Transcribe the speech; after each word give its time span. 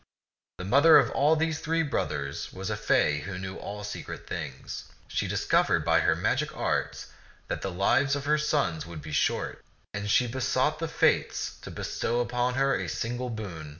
The 0.57 0.65
mother 0.65 0.97
of 0.97 1.37
these 1.37 1.59
three 1.59 1.83
brothers 1.83 2.51
was 2.51 2.71
a 2.71 2.75
fay 2.75 3.19
who 3.19 3.37
knew 3.37 3.57
all 3.57 3.83
secret 3.83 4.25
things. 4.25 4.85
She 5.07 5.27
discovered 5.27 5.85
by 5.85 5.99
her 5.99 6.15
magic 6.15 6.57
arts 6.57 7.13
that 7.49 7.61
the 7.61 7.69
lives 7.69 8.15
of 8.15 8.25
her 8.25 8.39
sons 8.39 8.87
would 8.87 9.03
be 9.03 9.11
short, 9.11 9.63
and 9.93 10.09
she 10.09 10.25
besought 10.25 10.79
the 10.79 10.87
Fates 10.87 11.59
to 11.61 11.69
bestow 11.69 12.19
upon 12.19 12.55
her 12.55 12.73
a 12.75 12.89
single 12.89 13.29
boon. 13.29 13.69